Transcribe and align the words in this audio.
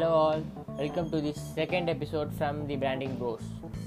Hello 0.00 0.12
all 0.20 0.42
welcome 0.76 1.08
to 1.10 1.18
the 1.20 1.30
second 1.56 1.88
episode 1.88 2.28
from 2.36 2.66
the 2.66 2.76
branding 2.76 3.16
bros 3.18 3.46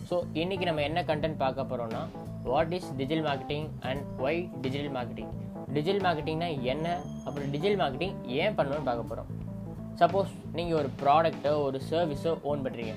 so 0.09 0.15
இன்றைக்கி 0.33 0.63
நம்ம 0.63 0.81
என்ன 0.81 1.04
content 1.04 1.38
பார்க்க 1.38 1.63
போகிறோம்னா 1.63 2.01
what 2.43 2.73
is 2.73 2.89
digital 2.95 3.25
marketing 3.27 3.67
and 3.81 4.01
why 4.20 4.49
digital 4.61 4.91
marketing 4.91 5.31
digital 5.73 6.04
மார்க்கெட்டிங்னா 6.04 6.59
என்ன? 6.63 6.88
அப்புறம் 7.25 7.52
digital 7.52 7.79
marketing 7.81 8.15
ஏன் 8.27 8.55
பண்ணணும்னு 8.55 8.84
பார்க்க 8.84 9.04
போகிறோம் 9.04 9.29
சப்போஸ் 9.99 10.29
நீங்கள் 10.52 10.77
ஒரு 10.77 10.89
ப்ராடக்ட்டோ 11.02 11.63
ஒரு 11.63 11.81
சர்வீஸோ 11.89 12.38
ஓன் 12.43 12.64
பண்ணுறீங்க 12.68 12.93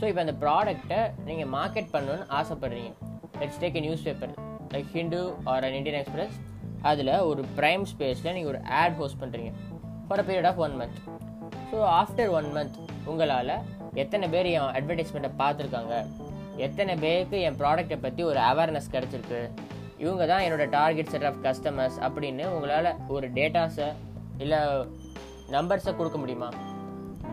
ஸோ 0.00 0.06
இப்போ 0.06 0.20
அந்த 0.20 0.32
ப்ராடக்ட்டை 0.40 1.00
நீங்கள் 1.24 1.48
மார்க்கெட் 1.48 1.92
பண்ணணும்னு 1.92 2.26
ஆசைப்படுறீங்க. 2.30 2.92
Let's 3.40 3.60
take 3.60 3.74
a 3.74 3.80
news 3.80 4.02
paper 4.02 4.34
like 4.70 4.90
Hindu 4.92 5.20
or 5.44 5.64
an 5.64 5.72
Indian 5.72 6.00
express 6.00 6.36
அதில் 6.82 7.18
ஒரு 7.22 7.44
ப்ரைம் 7.56 7.84
ஸ்பேஸில் 7.84 8.32
நீங்கள் 8.32 8.54
ஒரு 8.54 8.62
ஆட் 8.82 8.94
ஹோஸ்ட் 8.94 9.20
பண்ணுறீங்க 9.20 9.52
for 10.08 10.18
a 10.18 10.22
period 10.22 10.44
of 10.44 10.58
one 10.58 10.76
month 10.80 10.98
so 11.70 11.76
after 12.00 12.30
one 12.38 12.48
month 12.56 12.76
உங்களால் 13.10 13.54
எத்தனை 14.02 14.26
பேர் 14.34 14.48
என் 14.56 14.74
அட்வர்டைஸ்மெண்ட்டை 14.78 15.30
பார்த்துருக்காங்க? 15.40 15.94
எத்தனை 16.66 16.92
பேருக்கு 17.04 17.36
என் 17.46 17.58
ப்ராடக்ட்டை 17.60 17.96
பற்றி 18.04 18.22
ஒரு 18.30 18.38
அவேர்னஸ் 18.50 18.92
கிடச்சிருக்கு? 18.94 19.40
இவங்க 20.02 20.22
தான் 20.30 20.44
என்னோடய 20.46 20.72
டார்கெட் 20.76 21.10
செட் 21.12 21.26
ஆஃப் 21.30 21.40
கஸ்டமர்ஸ் 21.46 21.98
அப்படின்னு 22.06 22.44
உங்களால் 22.54 22.90
ஒரு 23.14 23.26
டேட்டாஸை 23.38 23.88
இல்லை 24.44 24.60
நம்பர்ஸை 25.54 25.92
கொடுக்க 26.00 26.18
முடியுமா? 26.22 26.50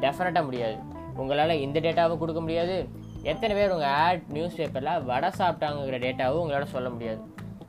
டெஃபினட்டாக 0.03 0.47
முடியாது. 0.49 0.77
உங்களால் 1.21 1.61
இந்த 1.65 1.77
டேட்டாவும் 1.85 2.21
கொடுக்க 2.23 2.41
முடியாது. 2.45 2.77
எத்தனை 3.31 3.53
பேர் 3.57 3.73
உங்கள் 3.75 3.93
ஆட் 4.05 4.23
நியூஸ் 4.37 4.57
பேப்பரில் 4.59 5.03
வடை 5.09 5.29
சாப்பிட்டாங்கிற 5.39 5.99
டேட்டாவும் 6.05 6.41
உங்களால் 6.43 6.73
சொல்ல 6.75 6.89
முடியாது. 6.95 7.21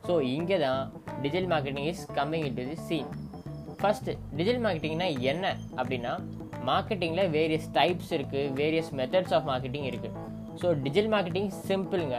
ஸோ 0.07 0.15
இங்கே 0.37 0.57
தான் 0.65 0.81
digital 1.21 1.51
marketing 1.53 1.89
is 1.91 2.03
coming 2.17 2.47
in 2.49 2.57
to 2.59 2.65
the 2.71 2.77
scene 2.87 3.11
first 3.79 4.17
digital 4.39 4.63
மார்க்கெட்டிங்னா 4.65 5.07
என்ன 5.31 5.45
அப்படின்னா 5.79 6.13
மார்க்கெட்டிங்கில் 6.65 7.29
வேரியஸ் 7.29 7.67
டைப்ஸ் 7.73 8.11
இருக்குது 8.11 8.51
வேரியஸ் 8.53 8.91
மெத்தட்ஸ் 8.91 9.33
ஆஃப் 9.33 9.47
மார்க்கெட்டிங் 9.49 9.87
இருக்குது 9.89 10.13
so 10.61 10.67
digital 10.83 11.11
marketing 11.13 11.49
சிம்பிளுங்க 11.67 12.17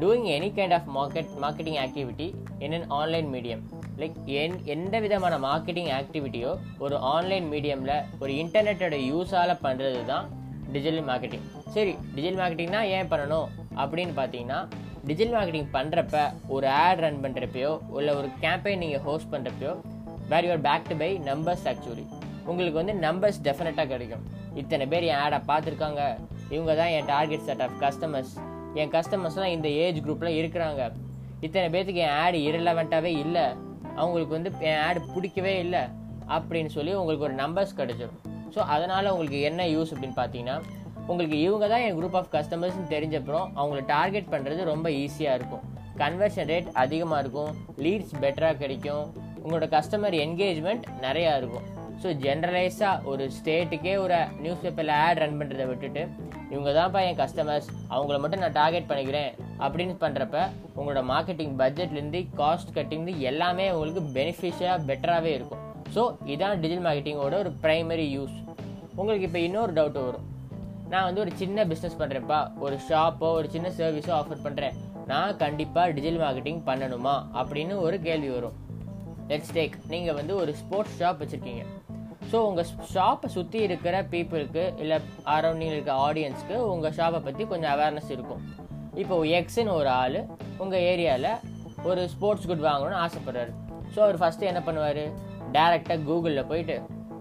doing 0.00 0.26
any 0.36 0.50
kind 0.54 0.74
of 0.74 0.88
market 0.96 1.30
marketing 1.42 1.78
activity 1.78 2.26
in 2.58 2.72
an 2.72 2.86
online 2.90 3.28
medium 3.32 3.62
like 3.98 4.16
என் 4.34 4.56
எந்த 4.66 5.00
விதமான 5.00 5.38
marketing 5.38 5.90
ஆக்டிவிட்டியோ 5.92 6.52
ஒரு 6.78 6.96
online 7.08 7.48
மீடியமில் 7.52 7.94
ஒரு 8.18 8.32
இன்டர்நெட்டோட 8.34 8.96
யூஸால் 9.08 9.58
பண்ணுறது 9.62 10.04
தான் 10.04 10.26
டிஜிட்டல் 10.72 11.06
மார்க்கெட்டிங் 11.06 11.44
சரி 11.70 11.92
டிஜிட்டல் 12.14 12.40
மார்க்கெட்டிங்னா 12.42 12.82
ஏன் 12.90 13.08
பண்ணணும்? 13.08 13.48
அப்படின்னு 13.76 14.14
பார்த்தீங்கன்னா 14.16 14.60
டிஜிட்டல் 15.04 15.36
மார்க்கெட்டிங் 15.36 15.70
பண்ணுறப்ப 15.72 16.16
ஒரு 16.48 16.68
ஆட் 16.78 16.98
ரன் 16.98 17.22
பண்ணுறப்பையோ 17.24 17.70
இல்லை 17.98 18.14
ஒரு 18.14 18.28
கேம்பெயின் 18.40 18.78
நீங்கள் 18.78 19.00
host 19.00 19.32
பண்ணுறப்பையோ 19.32 19.72
where 20.28 20.44
you're 20.44 20.60
back 20.60 20.88
to 20.88 20.96
buy 20.96 21.18
numbers 21.24 21.64
actually 21.64 22.04
உங்களுக்கு 22.50 22.78
வந்து 22.80 22.94
நம்பர்ஸ் 23.06 23.40
டெஃபினட்டாக 23.46 23.88
கிடைக்கும். 23.92 24.24
இத்தனை 24.60 24.86
பேர் 24.92 25.08
என் 25.10 25.20
ஆடை 25.24 25.38
பார்த்துருக்காங்க. 25.50 26.02
இவங்க 26.54 26.72
தான் 26.80 26.92
என் 26.96 27.08
டார்கெட் 27.14 27.46
செட் 27.48 27.64
ஆஃப் 27.66 27.76
கஸ்டமர்ஸ் 27.84 28.34
என் 28.80 28.92
கஸ்டமர்ஸ்லாம் 28.96 29.54
இந்த 29.56 29.68
ஏஜ் 29.84 29.98
குரூப்பில் 30.04 30.36
இருக்கிறாங்க. 30.40 30.82
இத்தனை 31.46 31.66
பேர்த்துக்கு 31.74 32.04
என் 32.06 32.16
ஆடு 32.24 32.38
இரலவெண்ட்டாகவே 32.48 33.12
இல்லை. 33.24 33.46
அவங்களுக்கு 34.00 34.36
வந்து 34.36 34.52
என் 34.68 34.80
ஆடு 34.86 35.00
பிடிக்கவே 35.14 35.54
இல்லை. 35.64 35.82
அப்படின்னு 36.34 36.70
சொல்லி 36.76 36.92
உங்களுக்கு 37.00 37.26
ஒரு 37.28 37.36
நம்பர்ஸ் 37.40 37.78
கிடைச்சிடும் 37.80 38.20
ஸோ 38.54 38.60
அதனால் 38.74 39.10
உங்களுக்கு 39.12 39.40
என்ன 39.48 39.66
யூஸ் 39.74 39.92
அப்படின்னு 39.92 40.16
பார்த்தீங்கன்னா 40.20 40.56
உங்களுக்கு 41.10 41.36
இவங்க 41.46 41.66
தான் 41.72 41.84
என் 41.86 41.96
குரூப் 41.98 42.16
ஆஃப் 42.20 42.30
கஸ்டமர்ஸ்னு 42.34 42.86
தெரிஞ்சப்பறம் 42.94 43.46
அவங்கள 43.58 43.80
டார்கெட் 43.92 44.32
பண்ணுறது 44.34 44.64
ரொம்ப 44.72 44.88
ஈஸியாக 45.02 45.38
இருக்கும். 45.38 45.64
கன்வர்ஷன் 46.02 46.48
ரேட் 46.52 46.68
அதிகமாக 46.82 47.20
இருக்கும். 47.24 47.52
லீட்ஸ் 47.84 48.14
பெட்டராக 48.22 48.60
கிடைக்கும். 48.62 49.06
உங்களோட 49.42 49.68
கஸ்டமர் 49.76 50.16
என்கேஜ்மெண்ட் 50.24 50.84
நிறையா 51.06 51.32
இருக்கும். 51.40 51.66
ஸோ 52.02 52.10
ஜென்ரலைஸாக 52.24 53.04
ஒரு 53.10 53.24
ஸ்டேட்டுக்கே 53.36 53.94
ஒரு 54.04 54.18
நியூஸ் 54.42 54.62
பேப்பரில் 54.62 54.94
ஆட் 55.02 55.20
ரன் 55.22 55.36
பண்ணுறதை 55.40 55.66
விட்டுட்டு 55.70 56.02
இவங்க 56.52 56.70
தான்ப்பா 56.78 57.00
என் 57.08 57.18
கஸ்டமர்ஸ் 57.20 57.68
அவங்கள 57.94 58.16
மட்டும் 58.22 58.42
நான் 58.44 58.56
டார்கெட் 58.60 58.88
பண்ணிக்கிறேன் 58.90 59.30
அப்படின்னு 59.64 59.94
பண்ணுறப்ப 60.04 60.38
உங்களோட 60.78 61.02
மார்க்கெட்டிங் 61.12 61.54
பட்ஜெட்லேருந்து 61.60 62.20
காஸ்ட் 62.40 62.72
கட்டிங்லேருந்து 62.78 63.14
எல்லாமே 63.30 63.66
உங்களுக்கு 63.74 64.02
பெனிஃபிஷியாக 64.16 64.84
பெட்டராகவே 64.88 65.32
இருக்கும். 65.38 65.62
ஸோ 65.94 66.02
இதான் 66.32 66.60
டிஜிட்டல் 66.62 66.86
மார்க்கெட்டிங்கோட 66.86 67.36
ஒரு 67.44 67.52
ப்ரைமரி 67.64 68.06
யூஸ் 68.16 68.36
உங்களுக்கு 69.00 69.28
இப்போ 69.28 69.40
இன்னொரு 69.46 69.72
டவுட் 69.78 70.00
வரும். 70.08 70.26
நான் 70.92 71.06
வந்து 71.08 71.22
ஒரு 71.24 71.32
சின்ன 71.42 71.64
பிஸ்னஸ் 71.70 72.00
பண்ணுறேன்ப்பா 72.00 72.40
ஒரு 72.64 72.78
ஷாப்போ 72.88 73.28
ஒரு 73.38 73.48
சின்ன 73.54 73.68
சர்வீஸோ 73.78 74.12
ஆஃபர் 74.20 74.44
பண்ணுறேன் 74.46 74.76
நான் 75.12 75.38
கண்டிப்பாக 75.44 75.92
டிஜிட்டல் 75.96 76.22
மார்க்கெட்டிங் 76.24 76.60
பண்ணணுமா? 76.68 77.14
அப்படின்னு 77.40 77.76
ஒரு 77.86 77.96
கேள்வி 78.08 78.30
வரும். 78.36 78.58
லெட்ஸ் 79.30 79.54
டேக் 79.56 79.76
நீங்கள் 79.94 80.18
வந்து 80.20 80.32
ஒரு 80.42 80.52
ஸ்போர்ட்ஸ் 80.60 80.98
ஷாப் 81.00 81.20
வச்சுருக்கீங்க. 81.22 81.64
ஸோ 82.30 82.38
உங்கள் 82.48 82.68
ஷாப்பை 82.94 83.28
சுற்றி 83.36 83.58
இருக்கிற 83.68 83.96
பீப்புளுக்கு 84.12 84.64
இல்லை 84.82 84.98
அரௌண்டிங் 85.34 85.72
இருக்கிற 85.74 85.96
ஆடியன்ஸ்க்கு 86.06 86.56
உங்கள் 86.72 86.94
ஷாப்பை 86.98 87.20
பற்றி 87.26 87.42
கொஞ்சம் 87.52 87.72
அவேர்னஸ் 87.74 88.10
இருக்கும். 88.16 88.42
இப்போ 89.02 89.16
எக்ஸ்ன்னு 89.38 89.74
ஒரு 89.80 89.90
ஆள் 90.02 90.18
உங்கள் 90.62 90.84
ஏரியாவில் 90.92 91.30
ஒரு 91.90 92.02
ஸ்போர்ட்ஸ் 92.14 92.48
குட் 92.50 92.66
வாங்கணும்னு 92.68 92.98
ஆசைப்படுறாரு. 93.04 93.52
ஸோ 93.94 93.98
அவர் 94.06 94.20
ஃபஸ்ட்டு 94.22 94.48
என்ன 94.50 94.60
பண்ணுவார்? 94.66 95.04
டேரெக்டாக 95.56 96.00
கூகுளில் 96.08 96.48
போயிட்டு 96.50 96.76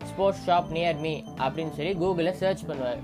ஸ்போர்ட்ஸ் 0.09 0.43
ஷாப் 0.47 0.69
நியர் 0.77 0.99
மீ 1.05 1.13
அப்படின்னு 1.45 1.73
சொல்லி 1.77 1.93
கூகுளில் 2.03 2.37
சர்ச் 2.41 2.63
பண்ணுவார். 2.69 3.01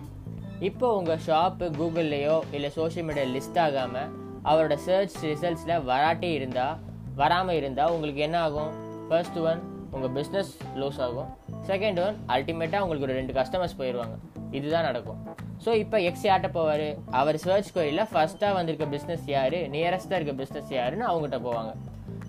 இப்போ 0.70 0.88
உங்கள் 1.00 1.22
ஷாப்பு 1.28 1.66
கூகுள்லேயோ 1.80 2.36
இல்லை 2.58 2.70
சோஷியல் 2.78 3.08
மீடியா 3.08 3.26
லிஸ்ட் 3.36 3.60
ஆகாமல் 3.66 4.12
அவரோட 4.52 4.76
சர்ச் 4.88 5.18
ரிசல்ட்ஸில் 5.32 5.84
வராட்டி 5.90 6.30
இருந்தால் 6.38 6.78
வராமல் 7.22 7.58
இருந்தால் 7.60 7.94
உங்களுக்கு 7.96 8.22
என்ன 8.28 8.38
ஆகும்? 8.48 8.72
ஃபர்ஸ்ட் 9.10 9.40
ஒன் 9.50 9.62
உங்கள் 9.96 10.14
பிஸ்னஸ் 10.18 10.52
லூஸ் 10.82 11.00
ஆகும். 11.06 11.30
செகண்ட் 11.70 12.00
ஒன் 12.06 12.18
அல்டிமேட்டாக 12.36 12.84
உங்களுக்கு 12.86 13.08
ஒரு 13.08 13.18
ரெண்டு 13.20 13.36
கஸ்டமர்ஸ் 13.40 13.78
போயிடுவாங்க 13.80 14.16
இதுதான் 14.58 14.88
நடக்கும். 14.90 15.20
ஸோ 15.66 15.70
இப்போ 15.84 15.98
எக்ஸ் 16.10 16.26
யார்கிட்ட 16.28 16.50
போவார்? 16.58 16.88
அவர் 17.20 17.38
சர்ச் 17.46 17.72
கோயிலில் 17.78 18.10
ஃபஸ்ட்டாக 18.12 18.54
வந்திருக்க 18.58 18.86
பிஸ்னஸ் 18.96 19.26
யார்? 19.36 19.58
நியரஸ்ட்டாக 19.76 20.20
இருக்க 20.20 20.36
பிஸ்னஸ் 20.44 20.72
யாருன்னு 20.80 21.08
அவங்ககிட்ட 21.12 21.40
போவாங்க. 21.48 21.72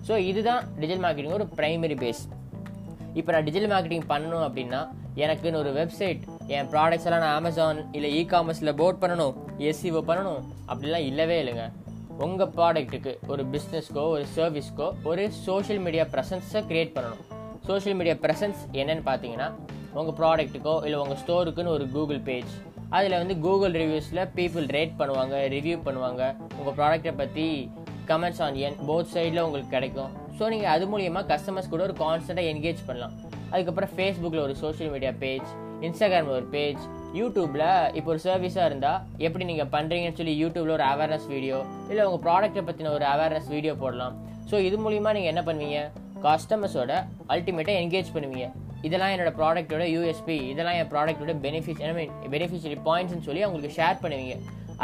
ஸோ 0.07 0.15
இதுதான் 0.29 0.61
டிஜிட்டல் 0.81 1.03
மார்க்கெட்டிங் 1.05 1.37
ஒரு 1.39 1.47
ப்ரைமரி 1.59 1.97
பேஸ் 2.03 2.23
இப்போ 3.19 3.29
நான் 3.33 3.45
டிஜிட்டல் 3.47 3.71
மார்க்கெட்டிங் 3.73 4.07
பண்ணணும் 4.11 4.45
அப்படின்னா 4.47 4.81
எனக்குன்னு 5.23 5.61
ஒரு 5.63 5.71
வெப்சைட் 5.79 6.21
என் 6.55 6.69
ப்ராடக்ட்ஸ் 6.73 7.07
எல்லாம் 7.07 7.23
நான் 7.25 7.37
அமேசான் 7.39 7.79
இல்லை 7.97 8.09
இ 8.19 8.21
காமர்ஸில் 8.33 8.77
போட் 8.81 9.01
பண்ணணும் 9.03 9.35
எஸ்சிஓ 9.69 10.01
பண்ணணும் 10.09 10.41
அப்படிலாம் 10.71 11.07
இல்லவே 11.09 11.37
இல்லைங்க. 11.43 11.65
உங்கள் 12.25 12.51
ப்ராடக்ட்டுக்கு 12.57 13.11
ஒரு 13.33 13.43
பிஸ்னஸ்க்கோ 13.53 14.03
ஒரு 14.15 14.25
சர்வீஸ்க்கோ 14.37 14.87
ஒரு 15.11 15.25
சோஷியல் 15.45 15.83
மீடியா 15.85 16.05
ப்ரெசன்ஸை 16.13 16.61
க்ரியேட் 16.69 16.95
பண்ணணும். 16.95 17.23
சோஷியல் 17.69 17.97
மீடியா 17.99 18.15
ப்ரெசன்ஸ் 18.23 18.61
என்னென்னு 18.81 19.03
பார்த்தீங்கன்னா 19.09 19.47
உங்கள் 19.99 20.15
ப்ராடக்ட்டுக்கோ 20.19 20.73
இல்லை 20.85 20.97
உங்கள் 21.03 21.19
ஸ்டோருக்குன்னு 21.21 21.73
ஒரு 21.77 21.85
கூகுள் 21.95 22.21
பேஜ் 22.29 22.53
அதில் 22.97 23.15
வந்து 23.21 23.35
கூகுள் 23.45 23.75
ரிவ்யூஸில் 23.81 24.21
பீப்புள் 24.37 24.65
ரேட் 24.75 24.93
பண்ணுவாங்க 25.01 25.35
ரிவ்யூ 25.53 25.75
பண்ணுவாங்க. 25.87 26.21
உங்கள் 26.59 26.75
ப்ராடக்ட்டை 26.79 27.13
பற்றி 27.19 27.45
கமெண்ட்ஸ் 28.11 28.41
ஆன் 28.45 28.57
என் 28.67 28.77
போத் 28.87 29.11
சைடில் 29.15 29.43
உங்களுக்கு 29.47 29.71
கிடைக்கும். 29.75 30.13
ஸோ 30.37 30.43
நீங்கள் 30.53 30.71
அது 30.75 30.85
மூலியமாக 30.93 31.25
கஸ்டமர்ஸ் 31.33 31.71
கூட 31.73 31.83
ஒரு 31.87 31.95
கான்ஸ்டண்ட்டாக 32.01 32.51
என்கேஜ் 32.53 32.81
பண்ணலாம். 32.89 33.13
அதுக்கப்புறம் 33.53 33.93
ஃபேஸ்புக்கில் 33.95 34.43
ஒரு 34.47 34.55
சோஷியல் 34.63 34.91
மீடியா 34.95 35.11
பேஜ் 35.25 35.49
இன்ஸ்டாகிராமில் 35.87 36.35
ஒரு 36.39 36.49
பேஜ் 36.57 36.81
யூடியூப்பில் 37.19 37.67
இப்போ 37.97 38.09
ஒரு 38.15 38.21
சர்வீஸாக 38.27 38.69
இருந்தால் 38.71 38.99
எப்படி 39.27 39.43
நீங்கள் 39.51 39.71
பண்ணுறீங்கன்னு 39.75 40.19
சொல்லி 40.21 40.35
யூடியூப்பில் 40.43 40.77
ஒரு 40.79 40.87
அவேர்னஸ் 40.93 41.29
வீடியோ 41.35 41.59
இல்லை 41.91 42.03
உங்கள் 42.09 42.25
ப்ராடக்ட்டை 42.27 42.63
பற்றின 42.69 42.91
ஒரு 42.97 43.07
அவேர்னஸ் 43.13 43.49
வீடியோ 43.55 43.75
போடலாம். 43.85 44.15
ஸோ 44.51 44.57
இது 44.67 44.77
மூலிமா 44.85 45.09
நீங்கள் 45.17 45.33
என்ன 45.35 45.41
பண்ணுவீங்க? 45.47 45.79
கஸ்டமர்ஸோட 46.25 46.93
அல்டிமேட்டாக 47.33 47.81
என்கேஜ் 47.83 48.13
பண்ணுவீங்க. 48.15 48.47
இதெல்லாம் 48.87 49.13
என்னோட 49.15 49.31
ப்ராடக்ட்டோட 49.39 49.85
யூஎஸ்பி 49.95 50.35
இதெல்லாம் 50.51 50.77
என் 50.81 50.89
ப்ராடக்ட்டோட 50.93 51.33
பெனிஃபிட் 51.45 51.81
ஐ 51.87 51.91
மீன் 51.97 52.13
பெனிஃபிஷரி 52.35 52.77
பாயிண்ட்ஸ்னு 52.87 53.27
சொல்லி 53.27 53.43
அவங்களுக்கு 53.45 53.77
ஷேர் 53.79 54.01
பண்ணுவீங்க. 54.03 54.35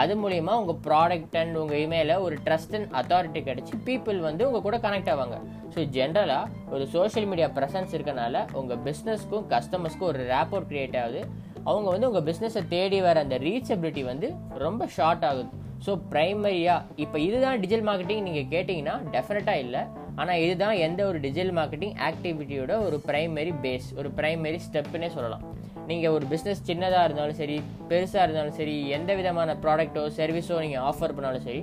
அது 0.02 0.14
மூலிமா 0.22 0.54
உங்கள் 0.62 0.80
ப்ராடக்ட் 0.88 1.36
அண்ட் 1.42 1.58
உங்கள் 1.60 1.82
இமெயிலில் 1.84 2.22
ஒரு 2.26 2.36
ட்ரஸ்ட் 2.46 2.74
அண்ட் 2.78 2.90
அத்தாரிட்டி 3.00 3.42
கிடச்சி 3.50 3.74
பீப்புள் 3.88 4.18
வந்து 4.28 4.44
உங்கள் 4.48 4.64
கூட 4.66 4.78
கனெக்ட் 4.86 5.12
ஆவாங்க. 5.14 5.38
ஸோ 5.74 5.80
ஜென்ரலாக 5.98 6.72
ஒரு 6.76 6.86
சோஷியல் 6.96 7.28
மீடியா 7.32 7.48
ப்ரெசன்ஸ் 7.58 7.94
இருக்கனால 7.98 8.42
உங்கள் 8.62 8.82
பிஸ்னஸ்க்கும் 8.88 9.46
கஸ்டமர்ஸ்க்கும் 9.54 10.10
ஒரு 10.12 10.24
ரேப்போர்ட் 10.34 10.68
க்ரியேட் 10.72 10.98
ஆகுது. 11.04 11.22
அவங்க 11.70 11.88
வந்து 11.94 12.10
உங்கள் 12.10 12.26
பிஸ்னஸை 12.30 12.64
தேடி 12.74 13.00
வர 13.06 13.22
அந்த 13.26 13.38
ரீச்சபிலிட்டி 13.48 14.04
வந்து 14.12 14.30
ரொம்ப 14.66 14.88
ஷார்ட் 14.98 15.26
ஆகுது. 15.30 15.50
ஸோ 15.86 15.94
ப்ரைமரியாக 16.12 17.00
இப்போ 17.04 17.18
இதுதான் 17.28 17.60
டிஜிட்டல் 17.64 17.88
மார்க்கெட்டிங் 17.92 18.28
நீங்கள் 18.30 18.50
கேட்டிங்கன்னா 18.56 18.98
டெஃபினட்டாக 19.16 19.64
இல்லை. 19.66 19.84
ஆனால் 20.22 20.42
இதுதான் 20.44 20.78
எந்த 20.88 21.02
ஒரு 21.10 21.18
டிஜிட்டல் 21.26 21.56
மார்க்கெட்டிங் 21.60 21.96
ஆக்டிவிட்டியோட 22.10 22.74
ஒரு 22.88 22.98
ப்ரைமரி 23.08 23.54
பேஸ் 23.64 23.88
ஒரு 24.00 24.10
ப்ரைமரி 24.20 24.60
ஸ்டெப்புன்னே 24.68 25.10
சொல்லலாம். 25.16 25.46
நீங்கள் 25.90 26.14
ஒரு 26.18 26.26
பிஸ்னஸ் 26.32 26.62
சின்னதாக 26.70 27.08
இருந்தாலும் 27.08 27.40
சரி 27.42 27.58
பெருசாக 27.90 28.26
இருந்தாலும் 28.26 28.58
சரி 28.60 28.76
எந்த 28.98 29.12
விதமான 29.22 29.56
ப்ராடக்ட்டோ 29.64 30.04
சர்வீஸோ 30.20 30.58
நீங்கள் 30.66 30.86
ஆஃபர் 30.92 31.16
பண்ணாலும் 31.18 31.46
சரி 31.48 31.62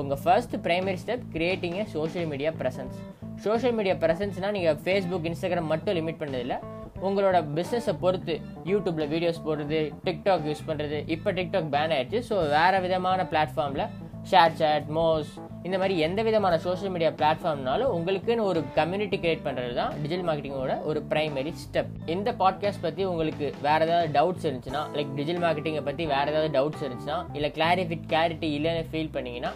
உங்கள் 0.00 0.20
first 0.22 0.54
primary 0.64 0.98
step 1.02 1.26
creating 1.34 1.76
a 1.80 1.84
social 1.96 2.28
media 2.32 2.50
presence 2.60 2.96
social 3.44 3.76
media 3.78 3.94
ப்ரெசன்ஸ்னால் 4.04 4.56
நீங்கள் 4.56 4.78
ஃபேஸ்புக் 4.84 5.28
இன்ஸ்டாகிராம் 5.30 5.70
மட்டும் 5.72 5.96
லிமிட் 5.98 6.20
பண்ணதில்லை. 6.22 6.58
உங்களோட 7.06 7.38
பிஸ்னஸை 7.56 7.94
பொறுத்து 8.02 8.34
யூடியூப்பில் 8.70 9.10
வீடியோஸ் 9.14 9.40
போடுறது 9.46 9.80
டிக்டாக் 10.06 10.46
யூஸ் 10.50 10.62
பண்ணுறது 10.68 10.98
இப்போ 11.14 11.30
டிக்டாக் 11.38 11.68
பேன் 11.74 11.94
ஆயிடுச்சு. 11.96 12.20
ஸோ 12.28 12.36
வேறு 12.56 12.78
விதமான 12.84 13.26
பிளாட்ஃபார்மில் 13.32 13.84
ஷேர் 14.30 14.54
சேட் 14.54 14.86
மோஸ் 14.88 15.30
இந்த 15.62 15.76
மாதிரி 15.78 15.94
எந்த 15.98 16.20
விதமான 16.22 16.54
சோஷியல் 16.58 16.92
மீடியா 16.92 17.10
பிளாட்ஃபார்ம்னாலும் 17.18 17.92
உங்களுக்குன்னு 17.96 18.46
ஒரு 18.50 18.60
கம்யூனிட்டி 18.74 19.16
கிரியேட் 19.18 19.44
பண்ணுறது 19.46 19.74
தான் 19.74 19.92
டிஜிட்டல் 19.96 20.26
மார்க்கெட்டிங்கோட 20.28 20.74
ஒரு 20.82 21.00
ப்ரைமரி 21.10 21.52
ஸ்டெப் 21.62 21.92
இந்த 22.06 22.32
பாட்காஸ்ட் 22.38 22.82
பற்றி 22.82 23.04
உங்களுக்கு 23.04 23.46
வேறு 23.62 23.86
ஏதாவது 23.86 24.08
டவுட்ஸ் 24.12 24.46
இருந்துச்சுன்னா 24.46 24.82
லைக் 24.94 25.12
டிஜிட்டல் 25.14 25.44
மார்க்கெட்டிங்கை 25.44 25.82
பற்றி 25.82 26.06
வேறு 26.06 26.32
ஏதாவது 26.32 26.50
டவுட்ஸ் 26.58 26.84
இருந்துச்சுன்னா 26.84 27.18
இல்லை 27.34 27.50
கிளாரிஃபிட் 27.50 28.06
கிளாரிட்டி 28.08 28.50
இல்லைன்னு 28.58 28.84
ஃபீல் 28.90 29.12
பண்ணீங்கன்னா 29.12 29.52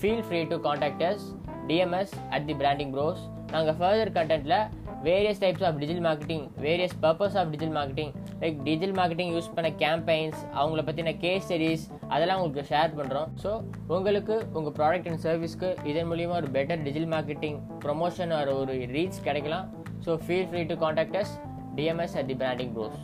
feel 0.00 0.24
free 0.26 0.42
to 0.44 0.58
contact 0.60 1.04
us 1.04 1.24
DMs 1.66 2.14
at 2.30 2.46
the 2.46 2.54
branding 2.54 2.92
bros 2.92 3.22
நாங்கள் 3.52 3.76
further 3.76 4.12
கண்டென்ட்டில் 4.12 4.58
various 5.02 5.40
types 5.40 5.64
of 5.64 5.78
digital 5.78 6.06
marketing 6.06 6.44
various 6.60 6.96
purpose 7.00 7.36
of 7.36 7.50
digital 7.50 7.76
marketing 7.76 8.12
like 8.42 8.58
digital 8.66 8.94
marketing 8.98 9.32
use 9.34 9.50
பண்ண 9.54 9.70
campaigns 9.82 10.40
அவங்கள 10.58 10.82
பற்றின 10.88 11.14
கேஸ் 11.24 11.44
ஸ்டடிஸ் 11.46 11.84
அதெல்லாம் 12.08 12.38
உங்களுக்கு 12.40 12.70
share 12.72 12.92
பண்ணுறோம் 12.98 13.28
so 13.42 13.50
உங்களுக்கு 13.96 14.36
உங்கள் 14.52 14.76
ப்ராடக்ட் 14.78 15.08
அண்ட் 15.12 15.22
சர்வீஸ்க்கு 15.26 15.70
இதன் 15.90 16.08
மூலியமாக 16.12 16.40
ஒரு 16.42 16.50
பெட்டர் 16.56 16.82
டிஜிட்டல் 16.86 17.12
மார்க்கெட்டிங் 17.14 17.58
ப்ரொமோஷன் 17.84 18.34
ஒரு 18.40 18.54
ஒரு 18.60 18.76
ரீச் 18.96 19.20
கிடைக்கலாம். 19.28 19.66
So 20.06 20.12
feel 20.24 20.48
free 20.50 20.62
to 20.72 20.76
contact 20.84 21.18
us 21.22 21.34
DMs 21.74 22.16
at 22.20 22.30
the 22.32 22.38
branding 22.44 22.72
bros 22.76 22.98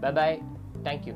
bye 0.00 0.12
bye 0.20 0.38
thank you 0.84 1.14